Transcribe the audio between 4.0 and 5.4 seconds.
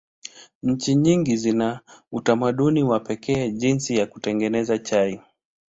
kutengeneza chai.